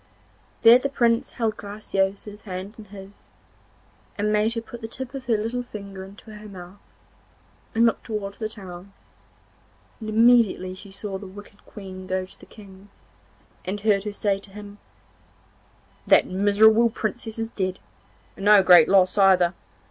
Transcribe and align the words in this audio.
There 0.63 0.79
the 0.79 0.89
Prince 0.89 1.29
held 1.29 1.57
Graciosa's 1.57 2.41
hand 2.41 2.73
in 2.79 2.85
his, 2.85 3.27
and 4.17 4.33
made 4.33 4.53
her 4.55 4.61
put 4.61 4.81
the 4.81 4.87
tip 4.87 5.13
of 5.13 5.25
her 5.25 5.37
little 5.37 5.61
finger 5.61 6.03
into 6.03 6.31
her 6.31 6.47
mouth, 6.49 6.79
and 7.75 7.85
look 7.85 8.01
towards 8.01 8.39
the 8.39 8.49
town, 8.49 8.93
and 9.99 10.09
immediately 10.09 10.73
she 10.73 10.89
saw 10.89 11.19
the 11.19 11.27
wicked 11.27 11.63
Queen 11.67 12.07
go 12.07 12.25
to 12.25 12.39
the 12.39 12.47
King, 12.47 12.89
and 13.63 13.81
heard 13.81 14.03
her 14.05 14.11
say 14.13 14.39
to 14.39 14.49
him, 14.49 14.79
'That 16.07 16.25
miserable 16.25 16.89
Princess 16.89 17.37
is 17.37 17.51
dead, 17.51 17.77
and 18.35 18.45
no 18.45 18.63
great 18.63 18.89
loss 18.89 19.19
either. 19.19 19.53